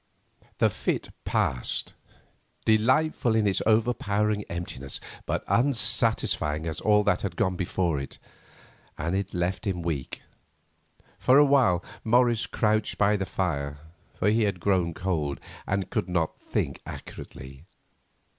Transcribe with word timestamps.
The 0.57 0.71
fit 0.71 1.09
passed, 1.25 1.93
delightful 2.65 3.35
in 3.35 3.45
its 3.45 3.61
overpowering 3.67 4.43
emptiness, 4.49 4.99
but 5.27 5.43
unsatisfying 5.47 6.65
as 6.65 6.81
all 6.81 7.03
that 7.03 7.21
had 7.21 7.35
gone 7.35 7.55
before 7.55 7.99
it, 7.99 8.17
and 8.97 9.31
left 9.31 9.67
him 9.67 9.83
weak. 9.83 10.23
For 11.19 11.37
a 11.37 11.45
while 11.45 11.85
Morris 12.03 12.47
crouched 12.47 12.97
by 12.97 13.15
the 13.15 13.27
fire, 13.27 13.77
for 14.15 14.31
he 14.31 14.41
had 14.41 14.59
grown 14.59 14.95
cold, 14.95 15.39
and 15.67 15.91
could 15.91 16.09
not 16.09 16.41
think 16.41 16.81
accurately. 16.83 17.65